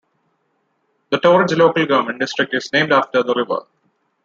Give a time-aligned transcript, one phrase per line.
[1.11, 3.67] The Torridge local government district is named after the river.